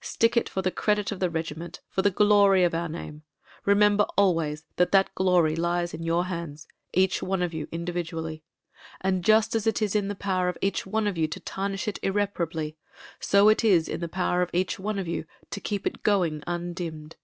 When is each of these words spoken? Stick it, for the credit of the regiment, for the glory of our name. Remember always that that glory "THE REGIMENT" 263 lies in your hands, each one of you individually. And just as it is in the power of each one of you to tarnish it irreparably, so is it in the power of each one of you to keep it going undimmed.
Stick 0.00 0.36
it, 0.36 0.48
for 0.48 0.62
the 0.62 0.70
credit 0.70 1.10
of 1.10 1.18
the 1.18 1.28
regiment, 1.28 1.80
for 1.88 2.00
the 2.00 2.12
glory 2.12 2.62
of 2.62 2.74
our 2.74 2.88
name. 2.88 3.24
Remember 3.64 4.04
always 4.16 4.62
that 4.76 4.92
that 4.92 5.12
glory 5.16 5.56
"THE 5.56 5.62
REGIMENT" 5.62 5.90
263 6.04 6.06
lies 6.06 6.06
in 6.06 6.06
your 6.06 6.24
hands, 6.26 6.68
each 6.92 7.22
one 7.24 7.42
of 7.42 7.52
you 7.52 7.66
individually. 7.72 8.44
And 9.00 9.24
just 9.24 9.56
as 9.56 9.66
it 9.66 9.82
is 9.82 9.96
in 9.96 10.06
the 10.06 10.14
power 10.14 10.48
of 10.48 10.58
each 10.60 10.86
one 10.86 11.08
of 11.08 11.18
you 11.18 11.26
to 11.26 11.40
tarnish 11.40 11.88
it 11.88 11.98
irreparably, 12.04 12.76
so 13.18 13.48
is 13.48 13.88
it 13.88 13.92
in 13.92 13.98
the 13.98 14.08
power 14.08 14.42
of 14.42 14.50
each 14.52 14.78
one 14.78 15.00
of 15.00 15.08
you 15.08 15.24
to 15.50 15.60
keep 15.60 15.84
it 15.88 16.04
going 16.04 16.44
undimmed. 16.46 17.16